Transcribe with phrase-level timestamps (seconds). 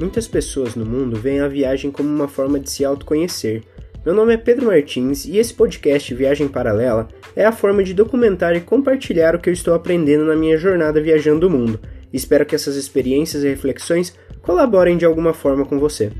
[0.00, 3.62] Muitas pessoas no mundo veem a viagem como uma forma de se autoconhecer.
[4.02, 7.06] Meu nome é Pedro Martins e esse podcast Viagem Paralela
[7.36, 11.02] é a forma de documentar e compartilhar o que eu estou aprendendo na minha jornada
[11.02, 11.78] viajando o mundo.
[12.10, 16.10] Espero que essas experiências e reflexões colaborem de alguma forma com você.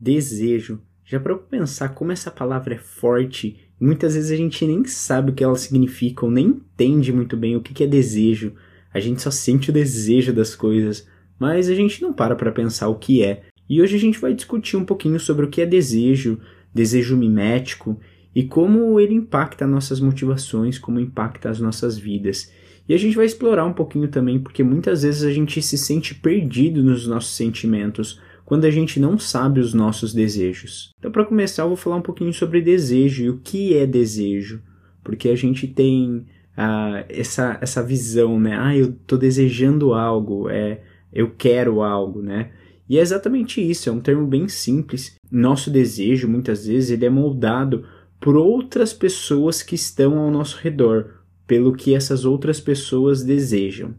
[0.00, 0.80] Desejo.
[1.04, 5.34] Já para pensar como essa palavra é forte muitas vezes a gente nem sabe o
[5.34, 8.54] que ela significa ou nem entende muito bem o que é desejo.
[8.92, 11.06] A gente só sente o desejo das coisas,
[11.38, 13.42] mas a gente não para para pensar o que é.
[13.68, 16.38] E hoje a gente vai discutir um pouquinho sobre o que é desejo,
[16.74, 17.98] desejo mimético
[18.34, 22.52] e como ele impacta nossas motivações, como impacta as nossas vidas.
[22.88, 26.14] E a gente vai explorar um pouquinho também, porque muitas vezes a gente se sente
[26.14, 30.92] perdido nos nossos sentimentos quando a gente não sabe os nossos desejos.
[30.98, 34.60] Então, para começar, eu vou falar um pouquinho sobre desejo e o que é desejo,
[35.04, 36.26] porque a gente tem
[36.62, 38.54] ah, essa, essa visão, né?
[38.54, 42.50] Ah, eu tô desejando algo, é, eu quero algo, né?
[42.86, 45.14] E é exatamente isso, é um termo bem simples.
[45.30, 47.86] Nosso desejo, muitas vezes, ele é moldado
[48.20, 53.94] por outras pessoas que estão ao nosso redor, pelo que essas outras pessoas desejam.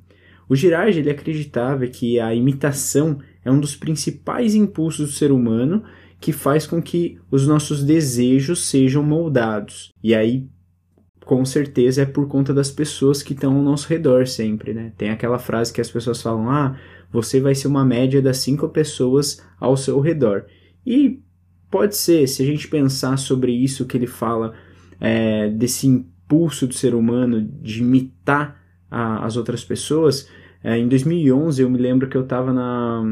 [0.48, 5.84] O Girard ele acreditava que a imitação é um dos principais impulsos do ser humano
[6.20, 9.90] que faz com que os nossos desejos sejam moldados.
[10.04, 10.48] E aí,
[11.32, 14.92] com certeza é por conta das pessoas que estão ao nosso redor sempre, né?
[14.98, 16.76] Tem aquela frase que as pessoas falam: "Ah,
[17.10, 20.44] você vai ser uma média das cinco pessoas ao seu redor".
[20.86, 21.22] E
[21.70, 24.54] pode ser, se a gente pensar sobre isso que ele fala
[25.00, 30.28] é, desse impulso do ser humano de imitar a, as outras pessoas,
[30.62, 33.04] é, em 2011 eu me lembro que eu estava na,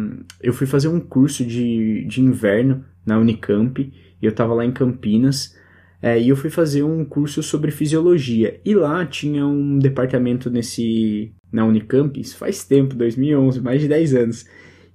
[0.44, 3.81] eu fui fazer um curso de, de inverno na Unicamp
[4.22, 5.58] e eu estava lá em Campinas
[6.02, 8.59] é, e eu fui fazer um curso sobre fisiologia.
[8.64, 14.16] E lá tinha um departamento nesse na Unicamp, isso faz tempo, 2011, mais de 10
[14.16, 14.45] anos.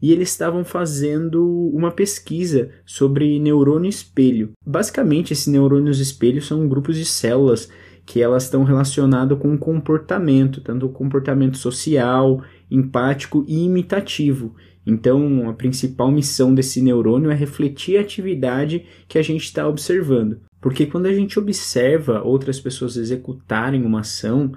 [0.00, 4.52] E eles estavam fazendo uma pesquisa sobre neurônio espelho.
[4.64, 7.68] Basicamente, esses neurônios espelhos são grupos de células
[8.06, 14.54] que elas estão relacionadas com o comportamento, tanto o comportamento social, empático e imitativo.
[14.86, 20.40] Então, a principal missão desse neurônio é refletir a atividade que a gente está observando.
[20.64, 24.50] Porque quando a gente observa outras pessoas executarem uma ação,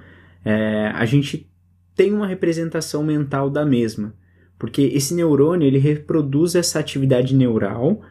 [0.46, 1.52] é, a gente
[1.94, 4.16] tem uma representação mental da mesma.
[4.58, 8.02] Porque esse neurônio ele reproduz essa atividade neural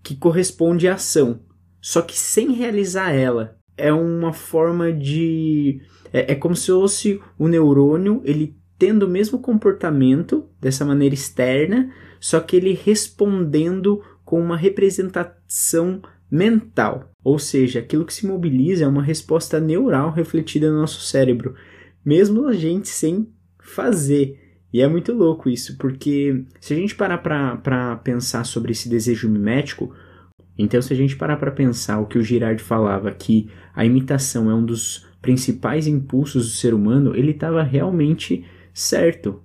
[0.00, 1.40] que corresponde à ação,
[1.80, 3.56] só que sem realizar ela.
[3.76, 5.80] É uma forma de.
[6.12, 11.92] É, é como se fosse o neurônio ele tendo o mesmo comportamento dessa maneira externa,
[12.20, 17.10] só que ele respondendo com uma representação mental.
[17.22, 21.54] Ou seja, aquilo que se mobiliza é uma resposta neural refletida no nosso cérebro,
[22.04, 24.38] mesmo a gente sem fazer.
[24.72, 29.28] E é muito louco isso, porque se a gente parar para pensar sobre esse desejo
[29.28, 29.92] mimético,
[30.56, 34.50] então se a gente parar para pensar o que o Girard falava, que a imitação
[34.50, 39.42] é um dos principais impulsos do ser humano, ele estava realmente certo.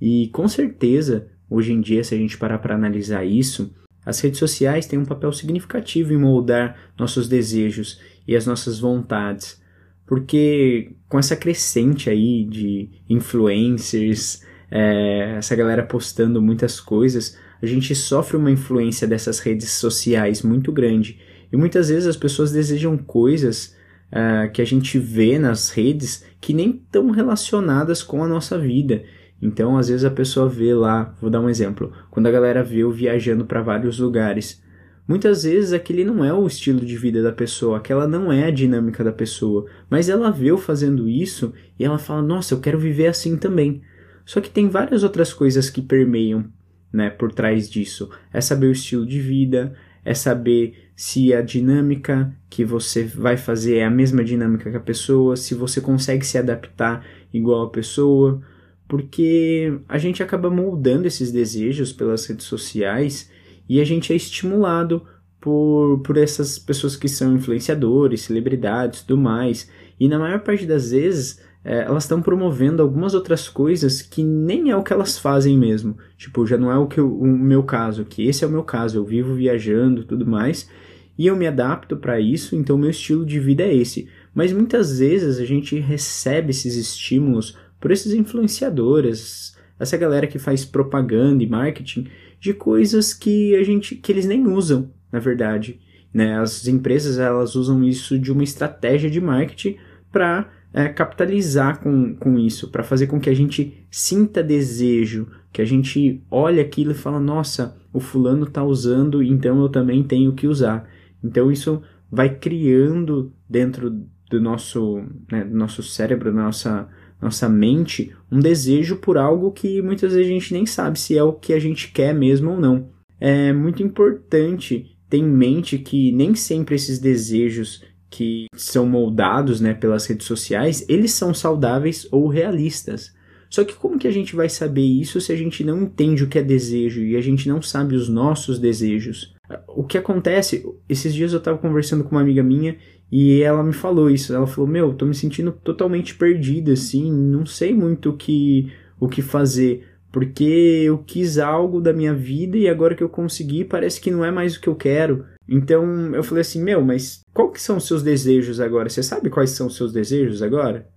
[0.00, 3.74] E com certeza, hoje em dia, se a gente parar para analisar isso,
[4.06, 9.60] as redes sociais têm um papel significativo em moldar nossos desejos e as nossas vontades,
[10.06, 17.94] porque com essa crescente aí de influencers, é, essa galera postando muitas coisas, a gente
[17.94, 21.18] sofre uma influência dessas redes sociais muito grande.
[21.52, 23.74] E muitas vezes as pessoas desejam coisas
[24.12, 29.04] uh, que a gente vê nas redes que nem estão relacionadas com a nossa vida.
[29.40, 32.78] Então, às vezes a pessoa vê lá, vou dar um exemplo, quando a galera vê
[32.78, 34.62] eu viajando para vários lugares,
[35.06, 38.50] muitas vezes aquele não é o estilo de vida da pessoa, aquela não é a
[38.50, 42.78] dinâmica da pessoa, mas ela vê eu fazendo isso e ela fala: "Nossa, eu quero
[42.78, 43.82] viver assim também".
[44.24, 46.46] Só que tem várias outras coisas que permeiam,
[46.92, 48.10] né, por trás disso.
[48.32, 49.74] É saber o estilo de vida,
[50.04, 54.80] é saber se a dinâmica que você vai fazer é a mesma dinâmica que a
[54.80, 58.40] pessoa, se você consegue se adaptar igual a pessoa,
[58.88, 63.30] porque a gente acaba moldando esses desejos pelas redes sociais
[63.68, 65.02] e a gente é estimulado
[65.40, 69.70] por, por essas pessoas que são influenciadores, celebridades, tudo mais.
[69.98, 74.70] E na maior parte das vezes é, elas estão promovendo algumas outras coisas que nem
[74.70, 75.98] é o que elas fazem mesmo.
[76.16, 78.62] Tipo, já não é o, que eu, o meu caso, que esse é o meu
[78.62, 80.70] caso, eu vivo viajando tudo mais,
[81.18, 84.08] e eu me adapto para isso, então meu estilo de vida é esse.
[84.32, 87.56] Mas muitas vezes a gente recebe esses estímulos
[87.86, 92.08] por esses influenciadores, essa galera que faz propaganda e marketing
[92.40, 95.78] de coisas que a gente que eles nem usam, na verdade.
[96.12, 96.36] Né?
[96.36, 99.76] As empresas elas usam isso de uma estratégia de marketing
[100.10, 105.62] para é, capitalizar com, com isso, para fazer com que a gente sinta desejo, que
[105.62, 110.32] a gente olhe aquilo e fala, nossa, o fulano está usando, então eu também tenho
[110.32, 110.88] que usar.
[111.22, 111.80] Então isso
[112.10, 116.88] vai criando dentro do nosso, né, do nosso cérebro, da nossa,
[117.20, 121.22] nossa mente, um desejo por algo que muitas vezes a gente nem sabe se é
[121.22, 122.88] o que a gente quer mesmo ou não.
[123.18, 129.74] É muito importante ter em mente que nem sempre esses desejos que são moldados né,
[129.74, 133.14] pelas redes sociais, eles são saudáveis ou realistas.
[133.48, 136.28] Só que como que a gente vai saber isso se a gente não entende o
[136.28, 139.34] que é desejo e a gente não sabe os nossos desejos?
[139.68, 142.76] O que acontece, esses dias eu estava conversando com uma amiga minha
[143.10, 144.34] e ela me falou isso.
[144.34, 149.08] Ela falou: "Meu, tô me sentindo totalmente perdida assim, não sei muito o que o
[149.08, 150.44] que fazer, porque
[150.84, 154.30] eu quis algo da minha vida e agora que eu consegui, parece que não é
[154.30, 155.24] mais o que eu quero".
[155.48, 158.88] Então eu falei assim: "Meu, mas qual que são os seus desejos agora?
[158.88, 160.88] Você sabe quais são os seus desejos agora?"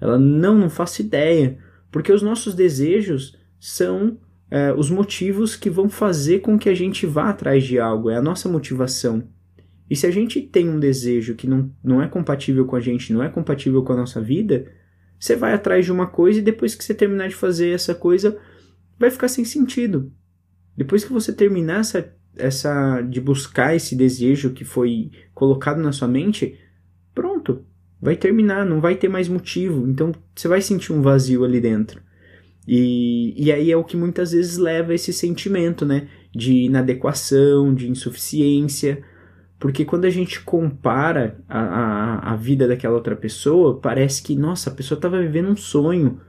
[0.00, 1.58] Ela: "Não, não faço ideia,
[1.90, 4.18] porque os nossos desejos são
[4.50, 8.16] é, os motivos que vão fazer com que a gente vá atrás de algo, é
[8.16, 9.24] a nossa motivação.
[9.88, 13.12] E se a gente tem um desejo que não, não é compatível com a gente,
[13.12, 14.66] não é compatível com a nossa vida,
[15.18, 18.38] você vai atrás de uma coisa e depois que você terminar de fazer essa coisa,
[18.98, 20.12] vai ficar sem sentido.
[20.76, 26.08] Depois que você terminar essa, essa de buscar esse desejo que foi colocado na sua
[26.08, 26.58] mente,
[27.14, 27.64] pronto,
[28.00, 29.88] vai terminar, não vai ter mais motivo.
[29.88, 32.02] Então você vai sentir um vazio ali dentro.
[32.66, 36.08] E, e aí é o que muitas vezes leva esse sentimento, né?
[36.34, 39.02] De inadequação, de insuficiência.
[39.58, 44.70] Porque quando a gente compara a, a, a vida daquela outra pessoa, parece que, nossa,
[44.70, 46.20] a pessoa estava vivendo um sonho,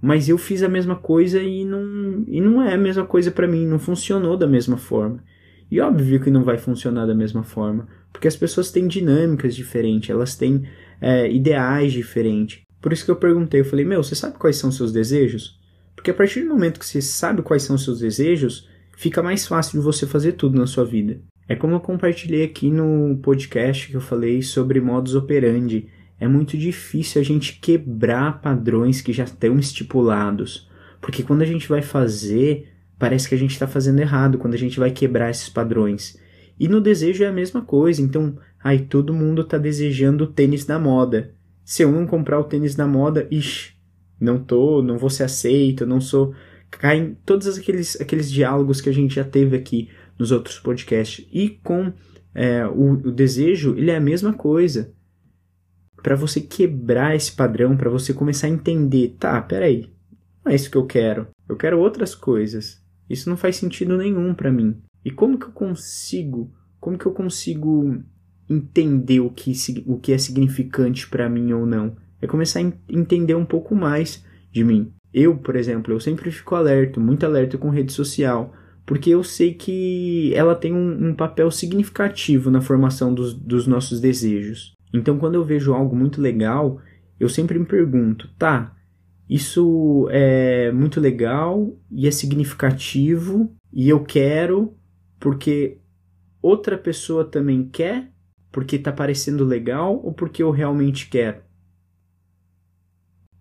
[0.00, 3.48] mas eu fiz a mesma coisa e não, e não é a mesma coisa para
[3.48, 5.22] mim, não funcionou da mesma forma.
[5.70, 10.10] E óbvio que não vai funcionar da mesma forma, porque as pessoas têm dinâmicas diferentes,
[10.10, 10.68] elas têm
[11.00, 12.60] é, ideais diferentes.
[12.80, 15.58] Por isso que eu perguntei, eu falei, meu, você sabe quais são seus desejos?
[15.96, 19.80] Porque a partir do momento que você sabe quais são seus desejos, fica mais fácil
[19.80, 21.20] de você fazer tudo na sua vida.
[21.48, 25.88] É como eu compartilhei aqui no podcast que eu falei sobre modus operandi.
[26.18, 30.68] É muito difícil a gente quebrar padrões que já estão estipulados.
[31.00, 34.58] Porque quando a gente vai fazer, parece que a gente está fazendo errado quando a
[34.58, 36.18] gente vai quebrar esses padrões.
[36.58, 38.02] E no desejo é a mesma coisa.
[38.02, 41.32] Então, aí todo mundo está desejando o tênis da moda.
[41.64, 43.72] Se eu não comprar o tênis da moda, ixi,
[44.18, 46.34] não tô, não vou ser aceito, não sou.
[46.70, 51.26] Caem todos aqueles, aqueles diálogos que a gente já teve aqui nos outros podcasts.
[51.32, 51.92] E com
[52.34, 54.92] é, o, o desejo, ele é a mesma coisa.
[56.02, 59.90] Para você quebrar esse padrão, para você começar a entender, tá, peraí,
[60.44, 61.28] não é isso que eu quero.
[61.48, 62.82] Eu quero outras coisas.
[63.08, 64.80] Isso não faz sentido nenhum para mim.
[65.04, 68.02] E como que eu consigo, como que eu consigo
[68.48, 69.52] entender o que,
[69.86, 71.96] o que é significante para mim ou não?
[72.20, 74.92] é começar a entender um pouco mais de mim.
[75.12, 78.52] Eu, por exemplo, eu sempre fico alerta, muito alerta com rede social,
[78.86, 84.00] porque eu sei que ela tem um, um papel significativo na formação dos, dos nossos
[84.00, 84.72] desejos.
[84.94, 86.80] Então, quando eu vejo algo muito legal,
[87.20, 88.74] eu sempre me pergunto, tá,
[89.28, 94.72] isso é muito legal e é significativo e eu quero
[95.18, 95.78] porque
[96.40, 98.10] outra pessoa também quer,
[98.52, 101.46] porque está parecendo legal ou porque eu realmente quero?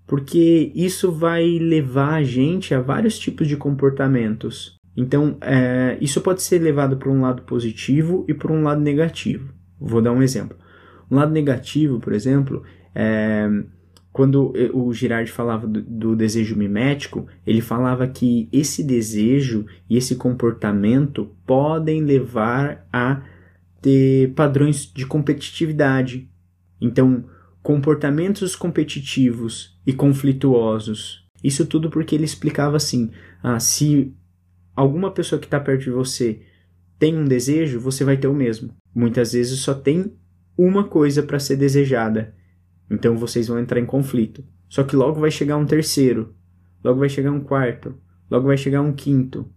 [0.07, 4.75] porque isso vai levar a gente a vários tipos de comportamentos.
[4.95, 9.53] Então, é, isso pode ser levado para um lado positivo e para um lado negativo.
[9.79, 10.57] Vou dar um exemplo.
[11.11, 13.47] Um lado negativo, por exemplo, é,
[14.15, 20.15] quando o Girard falava do, do, desejo mimético, ele falava que esse desejo e esse
[20.15, 23.21] comportamento podem levar a
[23.81, 26.29] ter padrões de competitividade.
[26.79, 27.25] Então,
[27.61, 31.27] comportamentos competitivos e conflituosos.
[31.43, 33.11] Isso tudo porque ele explicava assim:
[33.43, 34.13] ah, se
[34.75, 36.41] alguma pessoa que está perto de você
[36.97, 38.73] tem um desejo, você vai ter o mesmo.
[38.93, 40.13] Muitas vezes só tem
[40.57, 42.33] uma coisa para ser desejada.
[42.89, 44.43] Então vocês vão entrar em conflito.
[44.69, 46.35] Só que logo vai chegar um terceiro,
[46.83, 47.95] logo vai chegar um quarto,
[48.29, 49.49] logo vai chegar um quinto.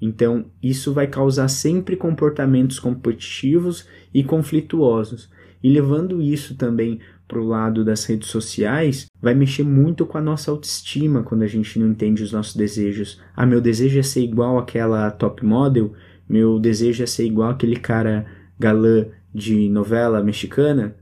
[0.00, 5.30] Então, isso vai causar sempre comportamentos competitivos e conflituosos.
[5.62, 10.20] E levando isso também para o lado das redes sociais, vai mexer muito com a
[10.20, 13.20] nossa autoestima quando a gente não entende os nossos desejos.
[13.34, 15.92] Ah, meu desejo é ser igual aquela top model,
[16.28, 18.26] meu desejo é ser igual aquele cara
[18.58, 20.96] galã de novela mexicana.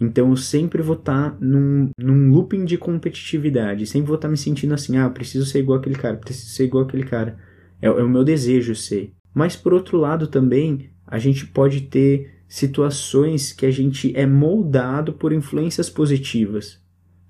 [0.00, 4.32] Então eu sempre vou estar tá num, num looping de competitividade, sempre vou estar tá
[4.32, 7.38] me sentindo assim, ah, preciso ser igual aquele cara, preciso ser igual aquele cara.
[7.80, 9.12] É, é o meu desejo ser.
[9.32, 15.14] Mas por outro lado também, a gente pode ter situações que a gente é moldado
[15.14, 16.78] por influências positivas.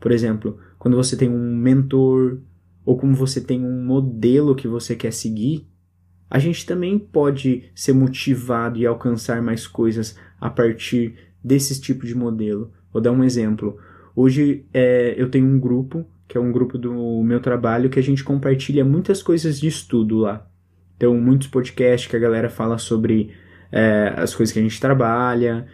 [0.01, 2.39] Por exemplo, quando você tem um mentor
[2.85, 5.65] ou como você tem um modelo que você quer seguir,
[6.29, 12.17] a gente também pode ser motivado e alcançar mais coisas a partir desses tipos de
[12.17, 12.73] modelo.
[12.93, 13.79] Vou dar um exemplo.
[14.17, 18.03] Hoje é, eu tenho um grupo, que é um grupo do meu trabalho, que a
[18.03, 20.51] gente compartilha muitas coisas de estudo lá.
[20.97, 23.31] Então, muitos podcasts que a galera fala sobre
[23.73, 25.67] é, as coisas que a gente trabalha,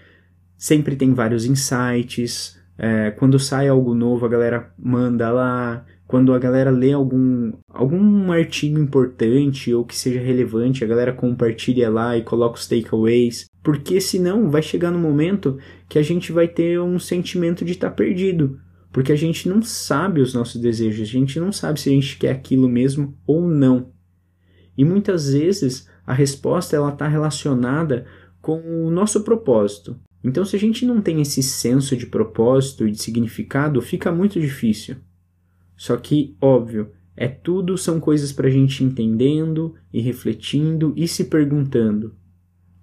[0.57, 2.57] sempre tem vários insights.
[2.79, 5.85] É, quando sai algo novo, a galera manda lá.
[6.07, 11.91] Quando a galera lê algum, algum artigo importante ou que seja relevante, a galera compartilha
[11.91, 13.45] lá e coloca os takeaways.
[13.63, 17.91] Porque senão vai chegar no momento que a gente vai ter um sentimento de estar
[17.91, 18.59] tá perdido.
[18.91, 22.17] Porque a gente não sabe os nossos desejos, a gente não sabe se a gente
[22.17, 23.93] quer aquilo mesmo ou não.
[24.79, 28.07] E muitas vezes a resposta ela está relacionada
[28.41, 29.95] com o nosso propósito.
[30.25, 34.41] Então, se a gente não tem esse senso de propósito e de significado, fica muito
[34.41, 34.97] difícil.
[35.77, 41.25] Só que, óbvio, é tudo são coisas para a gente entendendo e refletindo e se
[41.25, 42.15] perguntando: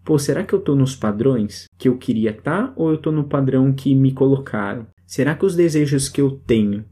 [0.03, 3.12] pô, será que eu estou nos padrões que eu queria estar tá, ou eu estou
[3.12, 4.86] no padrão que me colocaram?
[5.03, 6.86] Será que os desejos que eu tenho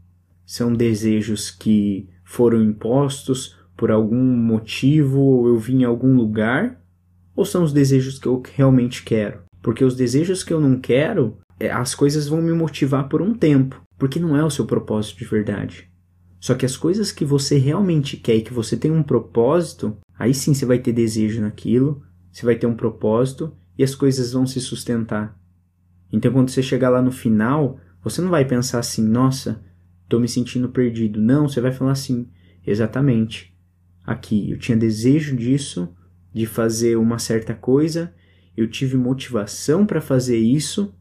[0.43, 6.79] são desejos que foram impostos por algum motivo ou eu vim em algum lugar?
[7.35, 9.41] Ou são os desejos que eu realmente quero?
[9.61, 13.33] Porque os desejos que eu não quero, é, as coisas vão me motivar por um
[13.33, 15.89] tempo, porque não é o seu propósito de verdade.
[16.39, 20.33] Só que as coisas que você realmente quer e que você tem um propósito, aí
[20.33, 24.45] sim você vai ter desejo naquilo, você vai ter um propósito e as coisas vão
[24.45, 25.39] se sustentar.
[26.11, 29.63] Então quando você chegar lá no final, você não vai pensar assim, nossa,
[30.03, 31.21] estou me sentindo perdido.
[31.21, 32.27] Não, você vai falar assim,
[32.67, 33.52] exatamente
[34.05, 34.51] aqui.
[34.51, 35.93] Eu tinha desejo disso,
[36.33, 38.13] de fazer uma certa coisa,
[38.55, 40.93] eu tive motivação para fazer isso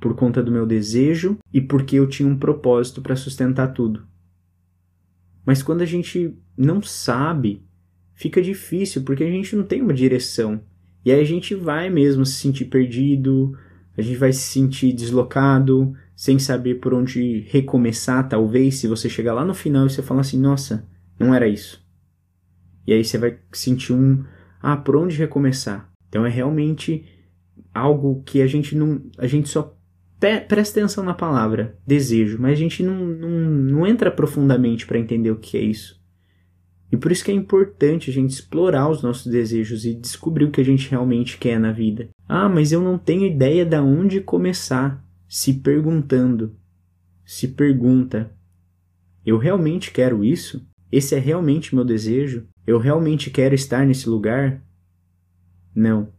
[0.00, 4.06] por conta do meu desejo e porque eu tinha um propósito para sustentar tudo.
[5.44, 7.64] Mas quando a gente não sabe,
[8.14, 10.60] fica difícil porque a gente não tem uma direção.
[11.04, 13.56] E aí a gente vai mesmo se sentir perdido,
[13.96, 19.34] a gente vai se sentir deslocado, sem saber por onde recomeçar, talvez, se você chegar
[19.34, 20.86] lá no final e você falar assim, nossa,
[21.18, 21.84] não era isso.
[22.86, 24.24] E aí você vai sentir um,
[24.60, 25.90] ah, por onde recomeçar?
[26.08, 27.04] Então é realmente
[27.72, 29.76] algo que a gente não, a gente só
[30.18, 35.30] presta atenção na palavra desejo, mas a gente não, não, não entra profundamente para entender
[35.30, 36.00] o que é isso.
[36.92, 40.50] E por isso que é importante a gente explorar os nossos desejos e descobrir o
[40.50, 42.10] que a gente realmente quer na vida.
[42.28, 45.02] Ah, mas eu não tenho ideia de onde começar.
[45.26, 46.54] Se perguntando.
[47.24, 48.30] Se pergunta:
[49.24, 50.66] eu realmente quero isso?
[50.90, 52.46] Esse é realmente meu desejo?
[52.66, 54.62] Eu realmente quero estar nesse lugar?
[55.74, 56.12] Não.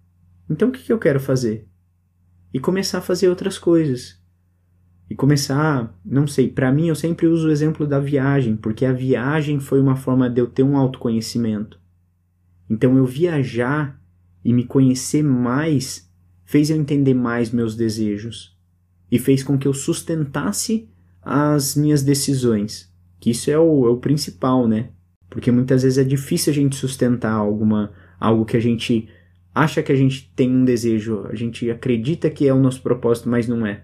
[0.49, 1.67] Então o que eu quero fazer?
[2.53, 4.21] E começar a fazer outras coisas.
[5.09, 8.93] E começar, não sei, para mim eu sempre uso o exemplo da viagem, porque a
[8.93, 11.79] viagem foi uma forma de eu ter um autoconhecimento.
[12.69, 14.01] Então eu viajar
[14.43, 16.11] e me conhecer mais
[16.43, 18.57] fez eu entender mais meus desejos
[19.11, 20.89] e fez com que eu sustentasse
[21.21, 24.89] as minhas decisões, que isso é o, é o principal, né?
[25.33, 29.09] Porque muitas vezes é difícil a gente sustentar alguma algo que a gente
[29.53, 33.27] acha que a gente tem um desejo, a gente acredita que é o nosso propósito,
[33.27, 33.83] mas não é.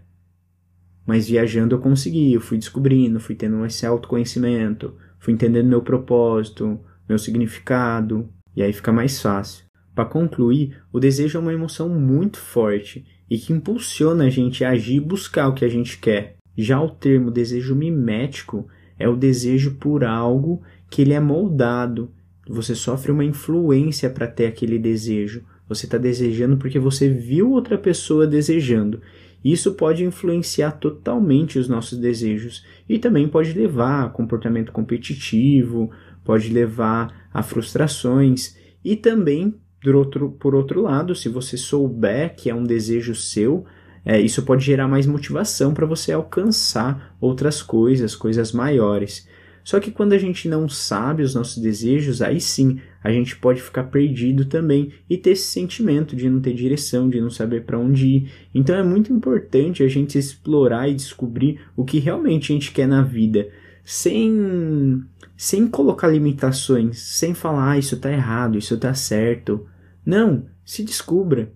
[1.07, 6.79] Mas viajando eu consegui, eu fui descobrindo, fui tendo esse autoconhecimento, fui entendendo meu propósito,
[7.09, 9.65] meu significado, e aí fica mais fácil.
[9.95, 14.69] Para concluir, o desejo é uma emoção muito forte e que impulsiona a gente a
[14.69, 16.35] agir e buscar o que a gente quer.
[16.55, 18.67] Já o termo desejo mimético
[18.99, 22.11] é o desejo por algo que ele é moldado.
[22.47, 25.43] Você sofre uma influência para ter aquele desejo.
[25.67, 29.01] Você está desejando porque você viu outra pessoa desejando.
[29.43, 35.91] Isso pode influenciar totalmente os nossos desejos e também pode levar a comportamento competitivo,
[36.25, 42.49] pode levar a frustrações e também, por outro, por outro lado, se você souber que
[42.49, 43.65] é um desejo seu,
[44.03, 49.27] é, isso pode gerar mais motivação para você alcançar outras coisas, coisas maiores.
[49.63, 53.61] Só que quando a gente não sabe os nossos desejos, aí sim a gente pode
[53.61, 57.79] ficar perdido também e ter esse sentimento de não ter direção, de não saber para
[57.79, 58.31] onde ir.
[58.53, 62.87] Então é muito importante a gente explorar e descobrir o que realmente a gente quer
[62.87, 63.49] na vida,
[63.83, 65.03] sem
[65.37, 69.65] sem colocar limitações, sem falar ah, isso está errado, isso está certo.
[70.05, 71.53] Não, se descubra.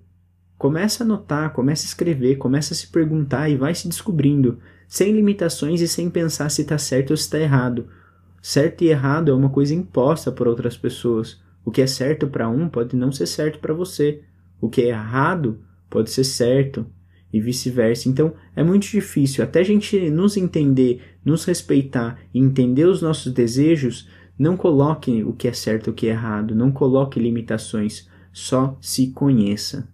[0.57, 4.59] Começa a anotar, começa a escrever, começa a se perguntar e vai se descobrindo,
[4.93, 7.87] sem limitações e sem pensar se está certo ou se está errado.
[8.39, 11.41] Certo e errado é uma coisa imposta por outras pessoas.
[11.65, 14.21] O que é certo para um pode não ser certo para você.
[14.61, 15.59] O que é errado
[15.89, 16.85] pode ser certo
[17.33, 18.07] e vice-versa.
[18.07, 23.33] Então é muito difícil, até a gente nos entender, nos respeitar e entender os nossos
[23.33, 24.07] desejos,
[24.37, 28.77] não coloque o que é certo e o que é errado, não coloque limitações, só
[28.79, 29.91] se conheça.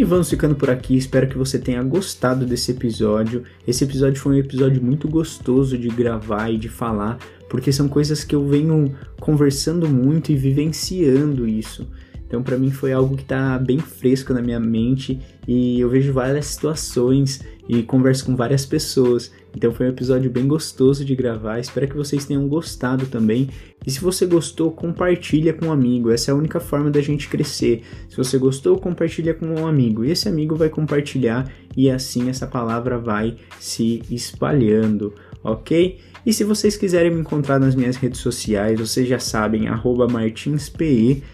[0.00, 3.44] E vamos ficando por aqui, espero que você tenha gostado desse episódio.
[3.68, 7.18] Esse episódio foi um episódio muito gostoso de gravar e de falar,
[7.50, 11.86] porque são coisas que eu venho conversando muito e vivenciando isso.
[12.30, 16.12] Então, para mim foi algo que está bem fresco na minha mente e eu vejo
[16.12, 19.32] várias situações e converso com várias pessoas.
[19.52, 21.58] Então, foi um episódio bem gostoso de gravar.
[21.58, 23.48] Espero que vocês tenham gostado também.
[23.84, 26.12] E se você gostou, compartilha com um amigo.
[26.12, 27.82] Essa é a única forma da gente crescer.
[28.08, 30.04] Se você gostou, compartilha com um amigo.
[30.04, 35.98] E esse amigo vai compartilhar e assim essa palavra vai se espalhando, ok?
[36.24, 39.66] E se vocês quiserem me encontrar nas minhas redes sociais, vocês já sabem,
[40.08, 41.24] martinspe